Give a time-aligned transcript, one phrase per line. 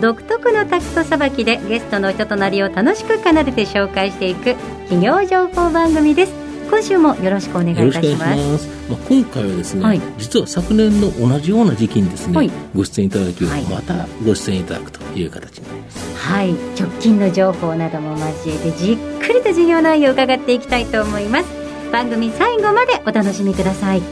[0.00, 4.54] 独特のタクトさばきでゲストの人となりを楽しく奏でて紹介していく
[4.88, 6.32] 企業情報番組です。
[6.70, 8.68] 今週もよろしくお願いいたします。
[8.88, 10.00] まあ、今回はですね、はい。
[10.16, 12.50] 実は昨年の同じような時期にですね、はい。
[12.74, 13.62] ご出演いただき、はい。
[13.64, 15.68] またご出演いただくという形に。
[15.68, 16.52] なりますはい。
[16.80, 21.46] 直近の情報なども交えてじっくりと事業内容を伺っていきたいと思います。
[21.92, 24.02] 番組最後までお楽しみください。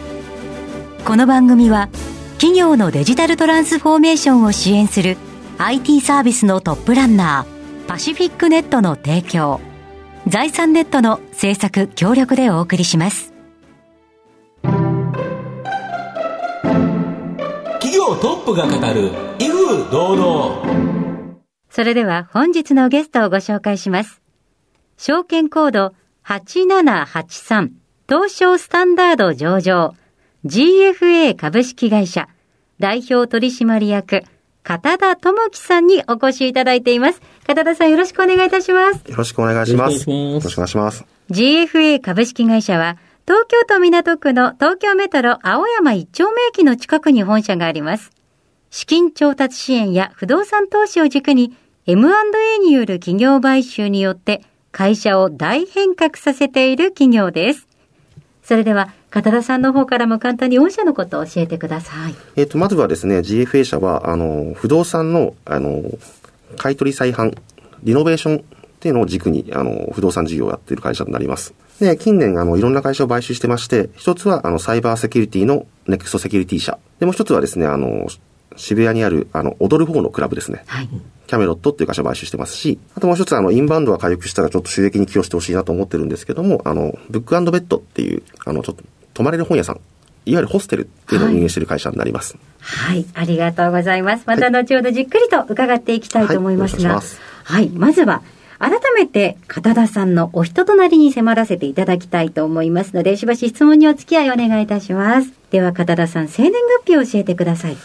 [1.06, 1.88] この番組は
[2.34, 5.16] 企業のデジタルトランスフォーメーションを支援する
[5.62, 9.60] IT サービスのトップランナーパシフィックネットの提供。
[10.27, 13.34] 財産ネットの制作協力でお送りします。
[17.83, 21.36] 企業トップが語る威風堂々。
[21.69, 24.22] それでは本日のゲストをご紹介します。
[24.97, 25.92] 証券コード
[26.25, 27.69] 8783
[28.08, 29.94] 東証スタンダード上場
[30.47, 32.31] GFA 株式会社
[32.78, 34.22] 代表取締役
[34.62, 37.20] 片田智樹さんにお越しいただいています。
[37.47, 39.11] 片田さんよろしくお願いいたします。
[39.11, 39.92] よろしくお願いします。
[39.92, 41.05] よろしくお願いしますよろしくお願いします。
[41.30, 48.11] GFA 株式会社は東京都港区の東京メトロ青山一丁目駅の近くに本社があります。
[48.70, 57.66] 資金調達支援や不動産投資を軸に M&A による企業買収によって会社を大変革させている企業です。
[58.42, 62.14] それでは片田さんの方からも簡単に御社のことを教えてください。
[62.36, 65.83] えっ、と、まずはですね、GFA 社は、あの、不動産の、あの、
[66.56, 67.36] 買取再販、
[67.83, 68.42] リノベーションっ
[68.81, 71.55] ていうのを軸に、あの、不動産事業をやっている会社になります。
[71.81, 76.78] で、近年、あの、いろんな会社を買収してまして、一つは、あの、サイバーセキュリティのネクストセキュリティ社。
[77.00, 78.06] で、もう一つはですね、あの、
[78.56, 80.62] 渋谷にある、あの、踊る方のクラブですね。
[80.66, 80.88] はい。
[81.27, 88.82] キャメロットっていう会社を買収してますし、あともう一つ、あの、インバウンドが回復したらちょっと収益に寄与してほしいなと思ってるんですけども、あの、ブックベッドっていう、あの、ちょっと、
[89.15, 89.76] 泊まれる本屋さん、
[90.26, 92.37] いわゆるホステルっていうのを運営している会社になります。
[92.60, 94.25] はい、ありがとうございます。
[94.26, 97.04] また後ほどじっくりと伺っていきたいと思いますが、はい
[97.44, 98.22] はいまずは、
[98.59, 105.32] 改めて、片田さんのお人となりに迫らせていただきたいと思いますので、しばし質問にお付き合いお願いいたします。
[105.50, 106.53] では、片田さん、生年
[106.84, 107.77] 月日を教えてください。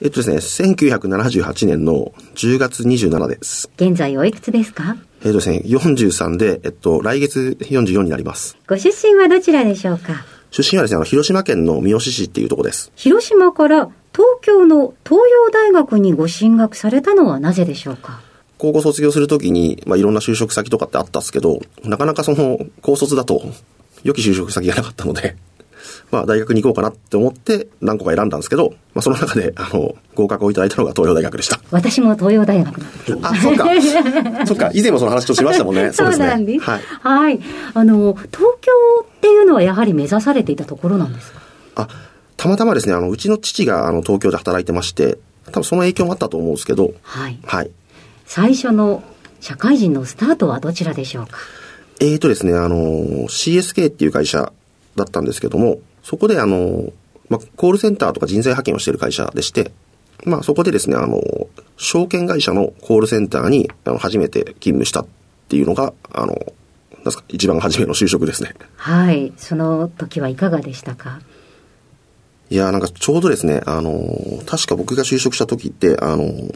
[0.00, 3.68] えっとですね、1978年の10月27です。
[3.76, 4.96] 現在おいくつですか？
[5.22, 8.56] えっとですね、43で、えっと、来月44になります。
[8.68, 10.24] ご出身はどちらでしょうか？
[10.50, 12.90] 出身はですね、あの、広島県の三好市っていうところです。
[12.96, 18.20] 広島から東京の東洋大学にご進学されたのはなぜでしょうか？
[18.58, 23.42] 高校卒業するときに、まあ、いろんな就職先とかってあったんですけど、なかなかその、高卒だと、
[24.02, 25.36] 良き就職先がなかったので、
[26.12, 31.60] まあ、大学に行こうかなって思って、何個か選んだんですけど、まあ、その中で、あの、合格をいただいたのが東洋大学でした。
[31.72, 33.18] 私も東洋大学なんです。
[33.22, 33.66] あ、そっか。
[34.46, 34.70] そっか。
[34.72, 35.90] 以前もその話としましたもんね。
[35.94, 36.26] そうですね。
[36.26, 36.64] なんです。
[36.64, 36.80] はい。
[37.02, 37.40] はい。
[37.74, 38.30] あの、東
[38.60, 38.72] 京
[39.02, 41.40] っていうのはやはり目指されていたところなんですか？
[41.74, 41.88] あ、
[42.36, 45.18] たまたまですね、あの、うちの父が、あの、東京で働いてまして、
[45.50, 47.38] 多分その影響もあったと思うんですけど、はい。
[47.44, 47.70] はい。
[48.26, 49.02] 最初の
[49.40, 51.38] 社会人のスタートはどちらでしょうか？
[51.98, 52.76] えーとですね、あの、
[53.28, 54.52] CSK っていう会社
[54.96, 56.92] だったんですけども、そこであの、
[57.28, 59.72] まあ、コールセンターとか人材派遣をしている会社でして、
[60.24, 61.20] まあ、そこでですね、あの、
[61.76, 65.06] 証券会社のコールセンターに、あの、初めて勤務したっ
[65.48, 68.54] ていうのが、あの、なんですか、一番初めの就職ですね。
[68.76, 69.32] はい。
[69.36, 71.20] その時はいかがでしたか？
[72.50, 73.92] いやーなんかちょうどですね、あの、
[74.46, 76.54] 確か僕が就職した時って、あの、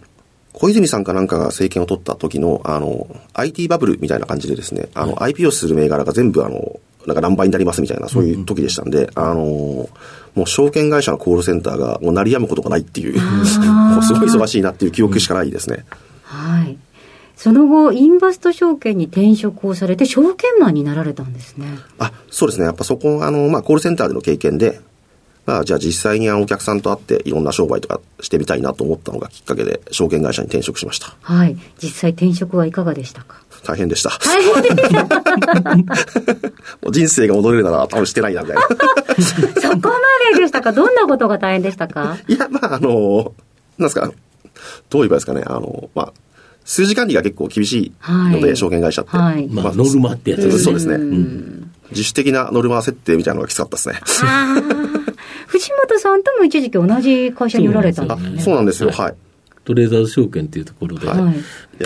[0.53, 9.89] 小泉さんかなんかが政権を取った時の、あの、IT バブルみたいな感じでですね、あの、IP をする銘柄が全部あの、なんか何倍になりますみたいな、そういう時でしたんで、あの、
[10.35, 15.85] もう証券会社のコールセンターがもう鳴り止むことがないっていう、 もうすごい忙しいなっていう記憶しかないですね。
[16.23, 16.77] はい。
[17.37, 21.67] その後、インバスト証券に転職をされて、証券マンになられたんですね。
[21.99, 22.67] あ、そうですね。
[22.67, 24.81] やっぱそこ、あの、まあ、コールセンターでの経験で、
[25.51, 31.17] まあ、じゃあ実際にお客さんと会っていろんな商売とかしてみたいなと思ったのがきっかけで、証券会社に転職しました。
[31.23, 31.57] はい。
[31.83, 33.43] 実際転職はいかがでしたか？
[33.65, 34.11] 大変でした。
[34.25, 35.03] 大変でした。
[36.83, 38.63] もう人生が戻れるなら多分してないな、みたいな。
[39.61, 39.91] そこま
[40.35, 40.73] ででしたか？
[40.73, 42.17] どんなことが大変でしたか？
[42.29, 43.33] いや、まあ、あの、
[43.77, 44.03] なんですか、
[44.89, 46.13] どう言えばいいですかね、あの、まあ、
[46.65, 49.11] 数字管理が結構厳しいので、はい証券会社って。
[49.17, 50.95] はいまあ、ノルマってやつうんそうですね。
[50.95, 54.01] うん自主的なノルマ設定みたいなのがきつかったですね。
[55.47, 58.43] 藤本さんとも一時期同じ会社におられたんであすね。
[58.43, 59.15] そうなんですよ、はい。
[59.65, 61.21] トレーザーズ証券というところで、はい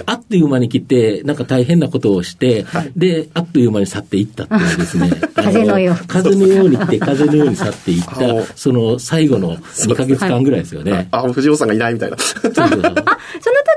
[0.06, 2.66] あっという間に来て、なんか大変なことをして、
[2.96, 5.08] で、あっという間に去っていったっていうですね。
[5.36, 11.06] あ風のよう風のように来て、風のように去っていっあのた、その最後の2ヶ月間ぐらいですよね。
[11.12, 12.16] あ、藤尾さんがいないみたいな。
[12.18, 12.94] そうそうそうあ、その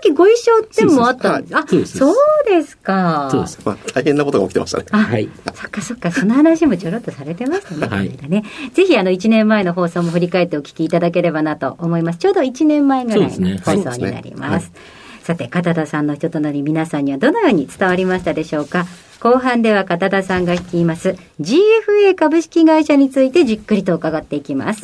[0.10, 1.56] 時ご一緒でもあったんです。
[1.56, 2.16] あ、そうですそう
[2.48, 3.30] ですか。
[3.32, 3.60] そうです。
[3.66, 4.86] まあ、大変なことが起きてましたね。
[4.92, 7.88] あ、はいそっかそっか、その話もちょろっとされてましたね。
[7.88, 8.44] はいね
[8.74, 12.20] ぜひ、あの、1年前の放送も振り返ってお聞きいただければなと思います。
[12.20, 14.72] ちょうど1年前ぐらいの放送になります。
[15.24, 18.86] さて、片田さんの人となり皆さんにはどのように伝わりましたでしょうか？
[19.20, 24.84] 後半では片田さんが率います GFA 株式会社についてじっくりと伺っていきます。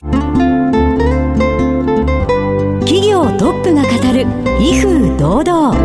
[4.66, 5.76] 威風堂々。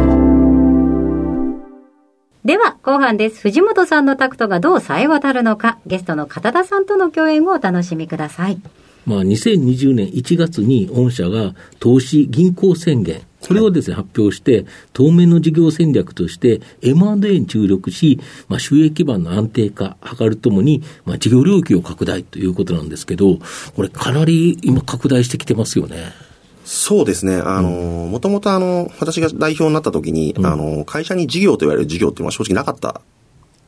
[2.45, 3.41] では後半です。
[3.41, 5.81] 藤本さんのタクトがどう冴え渡るのか。
[5.85, 8.63] ゲストの片田さんとの共演をお楽しみください。
[9.05, 23.39] まあ、2020年1月に御社が投資銀行宣言、これをですね、発表して、当面の事業戦略として M&A に注力し、まあ、収益基盤の安定化、図るともに、まあ、事業領域を拡大ということなんですけど、
[23.75, 26.28] これかなり今拡大してきてますよね。
[26.71, 27.37] そうですね。
[27.37, 33.01] あの、もともとあの、私が代表になった時に、あの、会社に事業と言われる事業っていうのは正直なかった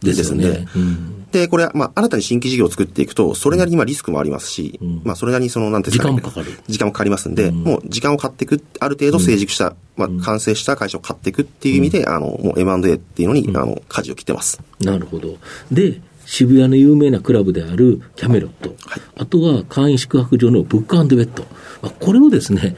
[0.03, 0.47] でですすね。
[0.47, 0.67] よね。
[0.77, 1.27] うん。
[1.31, 6.63] で、これは、まあ、新たに新規事業を作っていくと、それなりにまあリスクもありますし、まあ、それなりにその、なんていうんですか、ね、時間もかかる。
[6.69, 14.61] 時間もかかりますんで、もう時間を買っていく、ある程度成熟した、まあ、完成した会社を買っていくっていう意味で、あの、もう M&A っていうのに、あの、舵を切ってます。
[14.79, 15.39] なるほど。
[15.73, 18.73] で、渋谷の有名なクラブであるキャメロット、
[19.17, 21.43] あとは会員宿泊所のブックベッド、
[21.83, 22.77] まあ、これをですね、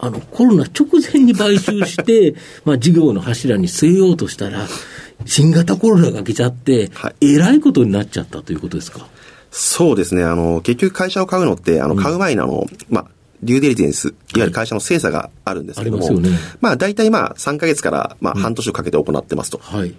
[0.00, 2.34] あのコロナ直前に買収して、
[2.66, 4.66] まあ事業の柱に据えようとしたら、
[5.26, 9.06] 新型コロナが来ちゃって、はいえらいことになっちゃったということですか？
[9.52, 10.24] そうですね。
[10.24, 13.06] あの、結局会社を買うのって、あの、買う前にあの、まあ、
[13.44, 19.58] デューデリジェンス、いわゆる会社の精査があるんですけども、ありますよねまあ、大体まあ、3ヶ月から、まあ、半年をかけて行ってますと。
[19.62, 19.94] はい。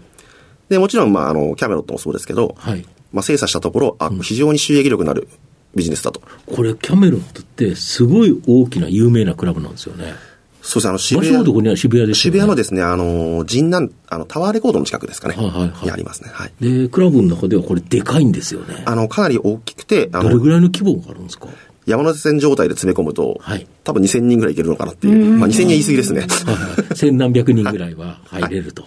[0.70, 2.86] で、もちろん、まあ、あの、キャメロットもそうですけど、はい。
[3.12, 5.28] まあ、精査したところ、あ、非常に収益力のある
[5.76, 6.22] ビジネスだと。
[6.46, 10.14] これ、キャメロットってすごい大きな有名なクラブなんですよね。
[10.62, 12.40] そうですね、あの、渋谷、こには渋谷ですよ渋ね。
[12.42, 15.36] 谷のですね、あの、神南、あの、タワーレコードの近くですかね。
[15.36, 16.30] はいはいはいにありますね。
[16.32, 16.52] はい。
[16.60, 18.84] で、クラブの中ではこれでかいんですよね。
[18.86, 21.48] あの、かなり大きくて、あの、どれぐらいの規模があるんですか？
[21.88, 25.38] 山手線状態で詰め込むと、はい多分2000人ぐらいいけるのかなっていう。
[25.38, 26.20] まあ、2000人は言い過ぎですね。
[26.20, 28.84] はいはい千何百人ぐらいは入れると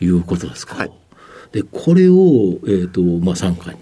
[0.00, 0.76] いうことですか？
[0.76, 0.90] はい
[1.52, 3.56] で、これを、えっ、と、まあ、傘下に。
[3.66, 3.76] はい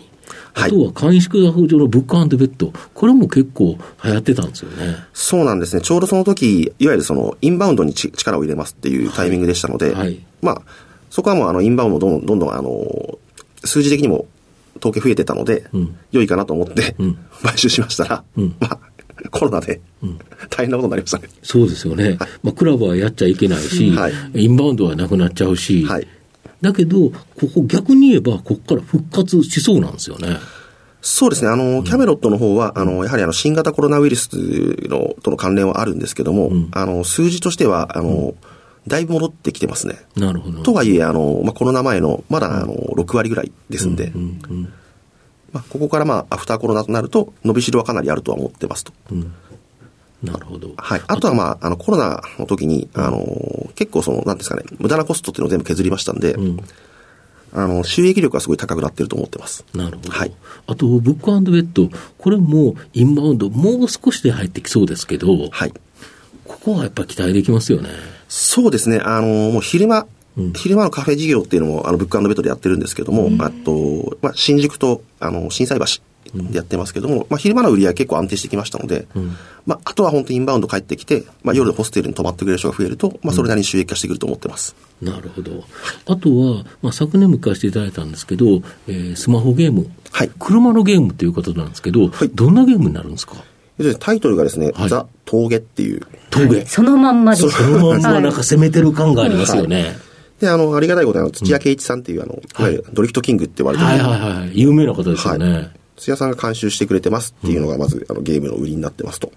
[0.56, 2.72] あとは、簡易宿泊所のブックベッド。
[2.94, 4.96] これも結構流行ってたんですよね。
[5.12, 5.82] そうなんですね。
[5.82, 10.62] ちょうどその時、いわゆるその、インバウンドにち力を入れますっていうタイミングでしたので、はいまあ、
[11.10, 13.18] そこはもうあの、インバウンドどんどんどんどんあの、
[13.64, 14.26] 数字的にも
[14.78, 18.78] 統計増えてたので、うん良いかなと思って、ん買収しましたら、うんまあ、
[19.30, 19.80] コロナで、
[20.50, 21.28] 大変なことになりましたね。
[21.42, 22.16] そうですよね。
[22.44, 26.06] まあ、クラブはやっちゃいけないし、はいインバウンドはなくなっちゃうし、はい
[26.64, 30.38] だけど、ここ逆に言えば、ここから復活しそうなんですよね。
[31.02, 31.50] そうですね。
[31.50, 34.30] あの、キャメロットの方は、あの、やはりあの、新型コロナウイルス
[34.88, 38.34] の、との関連はあるんですけども、あの、数字としては、あの、
[38.86, 39.98] だいぶ戻ってきてますね。
[40.16, 40.62] なるほど。
[40.62, 44.72] とはいえ、あの、まあ、コロナ前の、まだ、あの、6割ぐらいですんで、うんうん
[45.52, 48.92] まあ、ここからまあ、アフターコロナとなると、伸びしろはかなりあるとは思ってますと。
[50.22, 50.70] なるほど。
[50.76, 51.02] はい。
[51.06, 56.58] あとはまあ、あの、コロナの時に、あの、結構その、なんですかね、無駄なコストっていうのを全部削りましたんで、ん
[57.52, 59.64] あの、収益力はすごい高くなってると思ってます。
[59.74, 60.10] なるほど。
[60.10, 60.32] はい
[60.66, 65.72] あと、ブックベッド、これもインバウンド、もう少しで入ってきそうですけど、はい。
[66.46, 67.90] ここはやっぱり期待できますよね。
[68.28, 68.98] そうですね。
[68.98, 70.06] あの、もう昼間、
[70.56, 75.90] 昼間のカフェ事業っていうのも、あの、ブックベッドでやってるんですけども、あと、まあ、新宿と、あの、震災橋で
[76.50, 79.06] やってますけども、まあ、昼間の売り上げ結構安定してきましたので、
[79.66, 84.74] まあ、あとは本当にインバウンド帰ってきて、まあ、夜ホステルに泊まってくれる人が増えると、まあ、それなりに収益化してくると思ってます。
[85.00, 85.64] なるほど。
[86.06, 89.88] あとは、まあ、昨年も聞かせていただいたんですけど、えースマホゲーム。
[90.10, 93.34] はい車のゲームということなんですけど、はいどんなゲームになるんですか？
[93.78, 96.02] でタイトルがですね、はいザ・峠っていう。
[96.30, 96.64] 峠。
[96.66, 97.50] そのまんまです。
[97.50, 99.96] そのまんまなんか攻めてる感がありますよね。
[100.40, 104.50] で、あの、ありがたいことに、あの、土屋圭一さんっていう、あの、いわゆるドリフトキングって言われてる、はいはいはい。
[104.52, 105.52] 有名な方ですよね。
[105.52, 109.32] はい土屋さんが監修してくれてますっていうのが、まず、あの、ゲームの売りになってますと。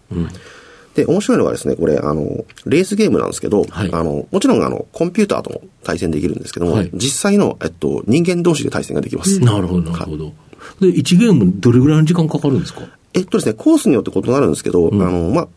[0.95, 3.89] で、面白いのがですね、これ、あの、レースゲームなんですけど、はい。
[3.93, 6.89] あの、もちろん、あの、コンピューターとも対戦できるんですけども、はい。
[6.93, 9.39] 実際の、えっと、人間同士で対戦ができます。
[9.39, 10.33] なるほど、なるほど。
[10.81, 12.81] で、1ゲームどれぐらいの時間かかるんですか？
[13.13, 15.47] えっとですね、コースによって異なるんですけど、あの、まあ、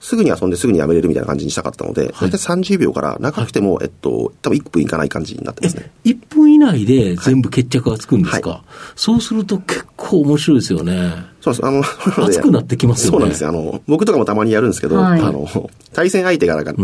[0.00, 5.90] すぐに遊んですぐにやめれるみたいな感じにしたかったので、大体30秒から長くても、えっと、多分1分いかない感じになってますね。
[6.04, 8.62] 1分以内で全部決着がつくんですか、
[8.94, 11.12] そうすると結構面白いですよね。
[11.40, 12.16] そうなんです。
[12.16, 13.48] あの、熱くなってきますよねそうなんですよ。
[13.48, 15.46] あの、僕とかもたまにやるんですけど、はいあの、
[15.92, 16.74] 対戦相手がなんか、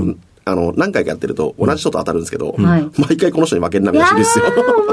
[0.46, 4.44] あの、何回かやってると同じ人と当たるんですけど、はい毎回この人に負けるなみな感じですよ。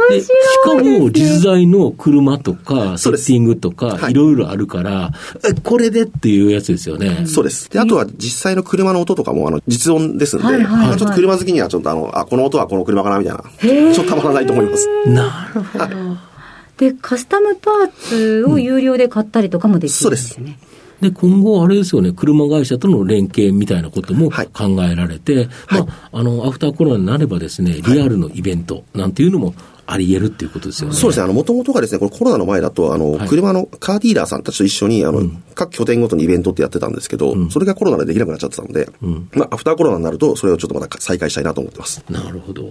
[0.10, 0.27] で し
[0.63, 5.12] かも、実在の車とか、セッティングとか、はいいろいろあるから、
[5.43, 7.25] え、これでっていうやつですよね。
[7.25, 7.70] そうです。
[7.70, 13.43] で、あとは実際の車の音とかも、あの、実音ですんで、はいはいはいまあちょっと車好きにはちょっとあの、あ、この音はこの車かなみたいな、
[13.93, 14.88] ちょっとたまらないと思います。
[15.08, 15.86] なるほど。
[16.77, 20.58] で、カスタムパーツを有料で買ったりとかもできるんですよね。
[21.01, 24.48] で、今後あれですよね、車会社との連携みたいなこともはい。
[24.48, 25.81] 考えられて、はい。
[25.81, 29.55] まあ、あの、アフターコロナになればですね、リアルのイベントなんていうのも
[29.91, 30.95] あり得るっていうことですよね。
[30.95, 31.25] そうですね。
[31.25, 35.21] あの、もともとがですね、これコロナの前だと、あの、はい車のカーディーラーさんたちと一緒に、あの、
[35.53, 38.89] 各拠点ごとにイベントってやってたんですけど、それがコロナでできなくなっちゃってたので、
[39.33, 42.03] まあ、アフターコロナになると、それをちょっとまた再開したいなと思ってます。
[42.10, 42.69] なるほど。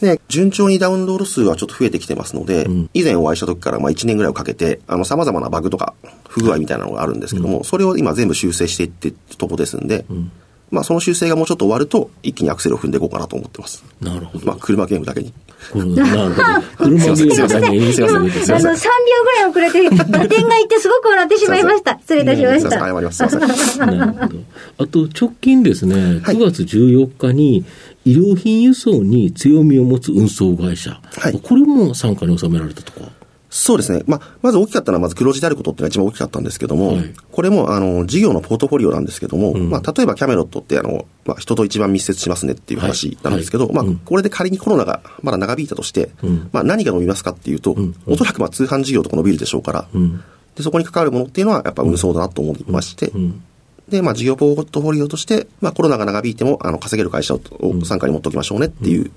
[0.00, 5.94] で、順調にダウンロード数はちょっと増えてきてますので、以前お会いした時から、まあ、1年ぐらいをかけて、あの、様々なバグとか、
[6.28, 10.04] 不具合みたいなのがあるんですけども、それを今全部修正していってとこですんで、
[10.74, 13.84] まあ、その修正がもうちょっと終わると、一気にアクセルを踏んでいこうかなと思ってます。
[14.00, 14.46] なるほど。
[14.46, 15.32] まあ、車ゲームだけに。
[15.74, 16.34] なるほど。
[16.76, 18.42] 車ゲームだけにすいませんあの、3秒
[19.22, 21.98] ぐらい遅れて、打点がいってすごく笑ってしまいました。
[22.00, 22.78] 失礼いたしました。
[22.78, 23.28] 謝ります。
[23.28, 23.96] すいません。
[23.96, 24.38] なるほど。
[24.78, 27.64] あと、直近ですね、はい9月14日に、
[28.04, 31.00] 医療品輸送に強みを持つ運送会社。
[31.16, 33.10] はいこれも傘下に収められたとか？
[33.56, 34.02] そうですね。
[34.08, 37.14] まあ、まず大きかったのは、まず黒字であることっていうのが一番大きかったんですけども、はい。
[37.30, 46.10] これも、あの、事業のポートフォリオなんですけども、まあ、例えばキャメロットって、あの、まあ、人と一番密接しますねっていう話なんですけど、まあはいうん、これで仮にコロナがまだ長引いたとして、
[46.50, 49.86] まあ、何が伸びますかっていうと、おそらくまあ、通販事業とか伸びるでしょうから、
[50.56, 53.12] で、そこに関わるものっていうのは、やっぱ運送だなと思いまして、
[53.88, 59.12] で、まあ、事業ポートフォリオとして、まあ、コロナが長引いても、あの、稼げる会社をを傘下に持っておきましょうねっていう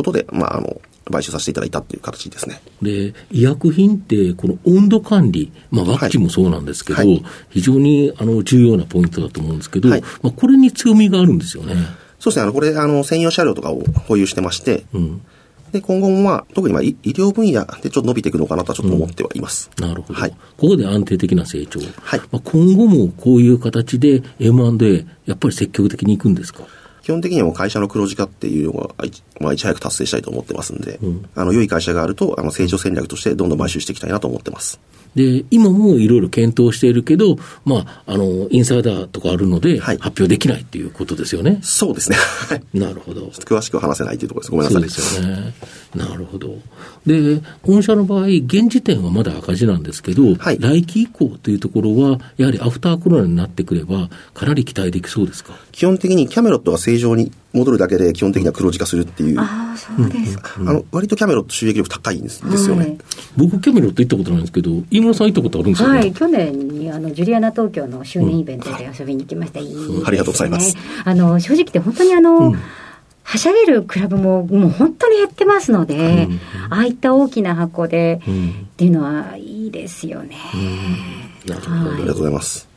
[0.00, 0.80] ことで、まあ、あの、
[1.10, 2.60] 買収させていただいたっていう形ですね。
[2.82, 7.08] で、医薬品って、この温度管理、まあ、ワクチンもそうなんですけど、はい。
[7.08, 10.02] はい非常にあの重要なポイントだと思うんですけど、はい。
[10.22, 11.74] まあ、これに強みがあるんですよね。
[12.20, 15.20] そうですね、あの、これ、あの、専用車両とかを保有してまして、うん、
[15.72, 19.70] で、今後もまあ、特にまあ、医医療分野でちょっと伸びていくのかなとはちょっと思ってはいます。
[19.78, 20.30] なるほど、はい。
[20.30, 21.80] ここで安定的な成長。
[21.80, 22.20] はい。
[22.30, 26.62] まあ、今後もこういう形で M&A、やっぱり積極的に行くんですか？
[27.10, 31.00] 基本的にはもう会社の黒字化っていうのが、いちまあ、いち早く達成したいと思ってますんで、
[31.34, 34.78] あの、良い会社があると、あの、成長戦略としてどんどん買収していきたいなと思ってます。
[35.14, 41.58] で、今もいろいろ検討しているけど、まあ、あの、インサイダーとかあるので、はい発表できないっていうことですよね。
[41.62, 42.16] そうですね。
[42.16, 43.26] はいなるほど。
[43.26, 44.50] 詳しくは話せないというところです。
[44.50, 44.82] ごめんなさい。
[44.82, 45.54] ですよね。
[45.94, 46.56] なるほど。
[47.06, 55.54] で、御社の場合、現時点はまだ赤字なんですけど、はい来期以降というところは、やはりアフターコロナになってくれば、かなり期待できそうですか？
[55.72, 60.60] 基本的にキャメロットが正常に戻るだけで、基本的には黒字化するっていう、あああ、そうですか。
[60.60, 62.98] の、割とキャメロット収益力高いんですですよね。
[63.36, 65.98] 僕、キャメロット行ったことないんですけど、飯村さん行ったことあるんですよね？
[65.98, 69.60] はい、去年にあのジュリアナ東京の周年イベントで遊びに行きました。
[69.60, 70.76] いいですねありがとうございます。
[71.04, 72.54] あの正直言って本当にあの、
[73.22, 76.28] はしゃげるクラブももう本当に減ってますので、
[76.68, 80.36] ああいった大きな箱で、っていうのはいいですよね。
[81.46, 82.69] なるほありがとうございます。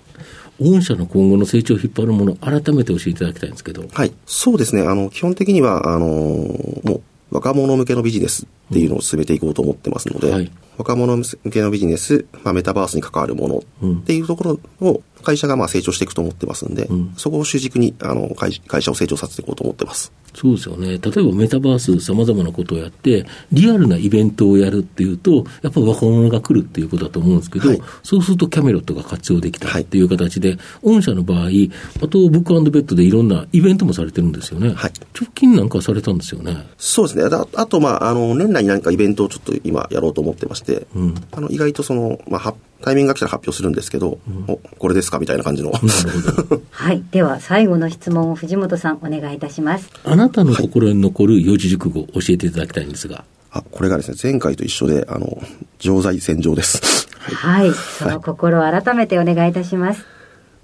[0.64, 0.72] ど。
[0.72, 3.86] 御社の今後の成長を引っ張るもの、改めて教えていただきたいんですけど。
[3.92, 4.14] はい。
[4.26, 4.84] そうですね。
[4.84, 7.02] あの、基本的には、あのーもう、
[7.32, 16.88] 若者向けのビジネスっていうのを進めていこうと思ってますので、はい若者向けのビジネス、まあ、メタバースに関わるものっていうところを、会社がまあ成長していくと思ってますんで、
[17.18, 20.12] そこを主軸に、あの、会会社を成長させていこうと思ってます。
[20.36, 20.88] そうですよね。
[20.88, 34.74] 例えばメタバース様々なことをやって、リアルなイベントをやるっていうと、やっぱり若者が来るっていうことだと思うんですけど、はいそうするとキャメロットが活用できたりっていう形で、御社の場合、あとブックベッドでいろんなイベントもされてるんですよね。
[34.74, 36.66] はい直近なんかされたんですよね。
[36.78, 37.36] そうですね。
[37.36, 40.88] ああと、まあ、あの、年内に何かイベントをちょっと今やろうと思ってまして、
[41.32, 45.72] あの、意外とその、まあ、はタイミングが来たら発表するんですけど、お、これですかみたいな感じの。
[46.72, 47.02] はい。
[47.12, 49.90] では、最後の質問を藤本さん、お願いいたします。
[50.04, 53.24] あなたの心に残る四字熟語を教えていただきたいんですが。
[53.52, 55.42] あ、これがですね、前回と一緒で、あの、
[55.80, 57.08] 常在戦場です。
[57.24, 57.72] はい。
[57.72, 60.04] その心を改めてお願いいたします。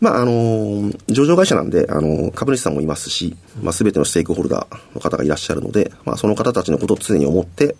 [0.02, 7.76] まあ、あの、上場会社なんで、あの、株主さんもいますし、まあ、すべてのステークホルダーの方がいらっしゃるので、まあ、その方たちのことを常に思って、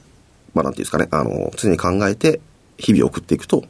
[0.54, 2.40] まあ、なんていうんですかね、あの、常に考えて、
[2.78, 3.66] 日々を送っていくと、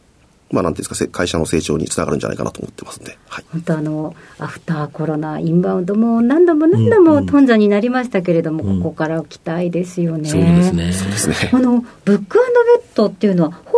[0.51, 3.46] まあ、なんていうんですか、せ会社の成長につながるんじゃないかなと思ってますんで、はい。
[3.51, 10.29] 本当あの、アフターコロナ、インバウンドも何度も何度も頓挫になりましたけれども、ここから期待ですよね。
[10.29, 10.94] そうですね。
[10.94, 11.36] そうですね。
[11.53, 12.39] あの、ブック
[12.77, 13.74] ベッドっていうのは、本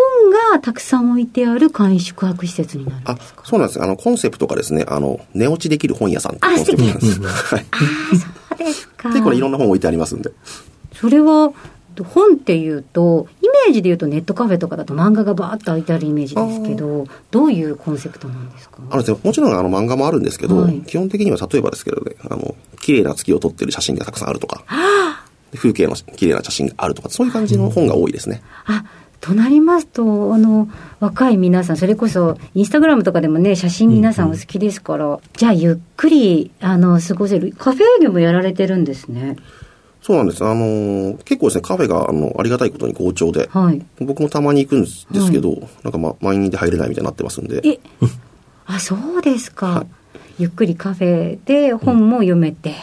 [0.54, 3.82] がたくさん置いてある簡易宿泊施設になるんあですか、そうなんです。
[3.82, 7.20] あの、コンセプトがですね、あの、寝落ちできる本屋さんっていうコンセプトなんです。
[7.22, 7.66] はい。
[7.72, 7.78] あ
[8.14, 8.26] あ、そ
[8.56, 9.10] うですか。
[9.10, 10.32] 結構ねいろんな本置いてありますんで。
[10.94, 11.52] それは、
[12.04, 18.78] 本っていうと、イメージで言うとネットカフェとかだと漫画がバーッと置いてあるイメージですけど、どういうコンセプトなんですか？
[18.90, 20.82] あのもちろんあの漫画もあるんですけど、はい。
[20.82, 24.64] 基本的には例えばですけどね、あの、綺麗な月を撮ってる写真がたくさんあるとか、
[25.56, 28.42] 風景の綺麗な写真があるとか、そういう感じの本が多いですね。
[28.66, 28.86] あ
[29.20, 30.68] となりますと、あの、
[31.00, 39.36] 若い皆さん、それこそ、インスタグラムとかでもね、写真皆さんお好きですから、うんうん、じゃあ、ゆっくり、あの、過ごせる、カフェ営業もやられてるんですね。
[40.02, 40.44] そうなんです。
[40.44, 47.62] あのー、結構ですね、カフェが、あの、ありがたいことに好調で、はい、僕もたまに行くんですけど、はい、なんかま、満員で入れないみたいになってますんで。
[47.64, 47.80] え、
[48.66, 49.68] あ、そうですか。
[49.68, 49.88] はい、
[50.40, 52.76] ゆっくりカフェで本も読めて、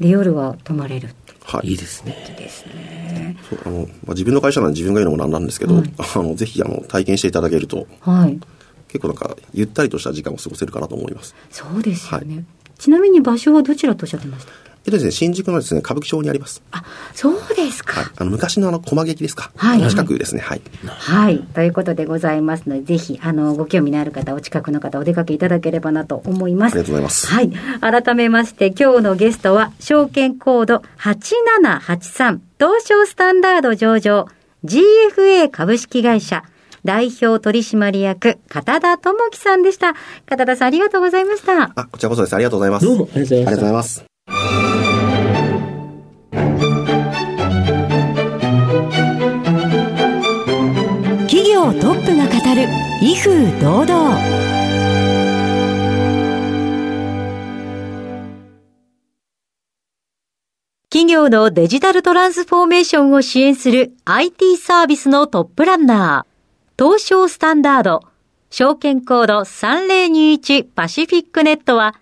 [0.00, 1.08] うん、で、夜は泊まれる。
[1.44, 1.68] はい。
[1.70, 2.16] いいですね。
[2.28, 3.36] いいですね。
[3.48, 8.38] そうあの、まあ、自分の会社なんで自分が言うのもなんなんですけど、はい、あの、ぜひ、あの、体験していただけると、はい。
[8.88, 11.34] 結構なんか、ゆったりとした時間を過ごせるかなと思います。
[11.50, 12.34] そうですよね。
[12.36, 12.44] はい、
[12.78, 14.52] ちなみに場所はどちらとおっしゃってました？
[14.84, 16.60] えっとですね、新宿のですね、歌舞伎町にあります。
[16.72, 16.82] あ、
[17.14, 18.00] そうですか。
[18.00, 19.52] はい、あの、昔のあの、駒劇ですか。
[19.56, 19.88] はい。
[19.88, 20.62] 近くですね、はい。
[20.84, 21.38] はい。
[21.38, 26.72] ということでございますので、ぜひ、あの、ご興味のある方、お近くの方、お出かけいただければなと思います。
[26.72, 27.26] ありがとうございます。
[27.28, 27.52] はい。
[28.02, 34.26] 改めまして、今日のゲストは、証券コード8783、東証スタンダード上場、
[34.64, 36.42] GFA 株式会社、
[36.84, 39.94] 代表取締役、片田智樹さんでした。
[40.26, 41.70] 片田さん、ありがとうございました。
[41.76, 42.34] あ、こちらこそです。
[42.34, 42.86] ありがとうございます。
[42.86, 44.11] どうも、ありがとうございます。
[53.04, 54.16] 威風堂々。
[60.88, 68.02] 企業のデジタルトランスフォーメーションを支援する IT サービスのトップランナー、東証スタンダード、
[68.50, 71.96] 証券コード3021パシフィックネットは、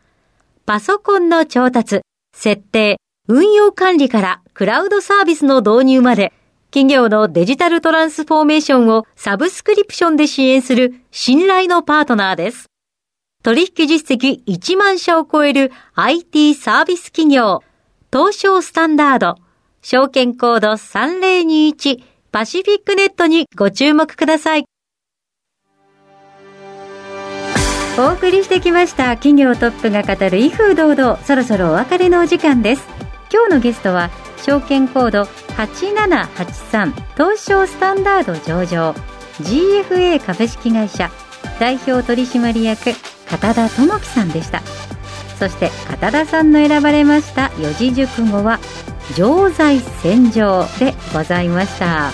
[0.66, 2.02] パソコンの調達、
[2.36, 6.34] 設定、運用管理からクラウドサービスの導入まで、
[6.70, 12.66] 企業のデジタルトランスフォーメーションをサブスクリプションで支援する信頼のパートナーです。
[13.42, 17.62] 取引実績1万社を超える IT サービス企業、
[18.12, 19.34] 東証スタンダード、
[19.82, 24.64] 証券コード3021パシフィックネットにご注目ください。
[27.98, 29.16] お送りしてきました。
[29.16, 31.16] 企業トップが語る威風堂々。
[31.24, 32.86] そろそろお別れのお時間です。
[33.32, 34.10] 今日のゲストは
[34.42, 35.22] 証券コード
[35.56, 38.94] 8783東証スタンダード上場
[39.42, 41.10] GFA 株式会社
[41.58, 42.92] 代表取締役
[43.26, 44.62] 片田智樹さんでした
[45.38, 48.58] そして片田さんの選ばれました四字熟語は
[49.16, 52.10] 常在戦場でございました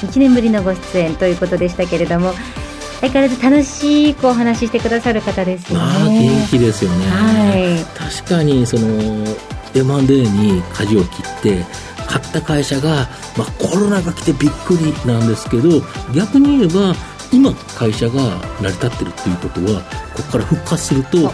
[0.00, 2.32] 1年ぶりのご出演ということでしたけれども
[3.00, 5.84] 相変わらず楽しくお話ししてくださる方ですよね。
[5.84, 7.06] あ元気ですよね。
[7.06, 9.26] はい、確かにその
[9.74, 11.64] M&A に舵を切って
[12.06, 15.80] 買った会社が、まあ、コロナが来てびっくりなんですけど
[16.14, 16.94] 逆に言えば
[17.32, 19.82] 今会社が成り立ってるっていうことは
[20.14, 21.32] ここから復活すると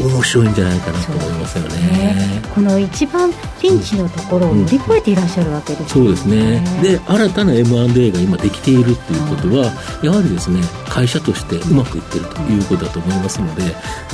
[0.00, 6.82] 面白いんじゃないかなと思いますよね、ね、この一番ピンチのところを乗り越えていらっしゃるわけですね、うん、そうですね。
[6.82, 13.62] で新たな M&A が今できているっていうことは、やはりですね会社としてうまくいってるということだと思いますので、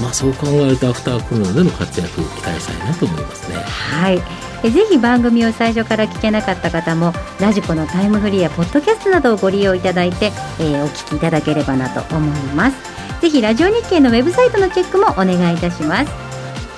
[0.00, 3.56] まあ、そう考えるとアフターコロナでの活躍を期待したいなと思いますね。
[3.56, 4.46] はい。
[4.62, 16.12] ぜひ番組を最初から聞けなかった方もラジコのタイムフリーやポッドキャストなどをご利用いただいて、えー、お聞きいただければなと思いますぜひラジオ日経のウェブサイトのチェックもお願いいたします。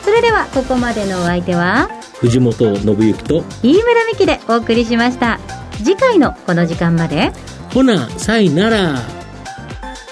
[0.04, 1.88] それではここまでのお相手は
[2.20, 5.38] 藤本信之と飯村美希でお送りしました。
[5.78, 7.32] 次回のこの時間まで。
[7.72, 9.02] ほなさいなら。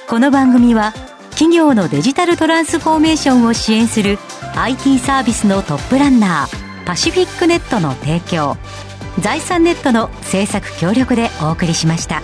[0.08, 0.92] この番組は
[1.30, 4.18] 企業のデジタルトランスフォーメーションを支援する
[4.54, 8.56] IT サービスのトップランナーパシフィックネットの提供
[9.20, 12.22] 財産ネットの政策協力でお送りしました。